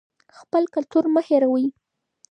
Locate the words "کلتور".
0.73-1.03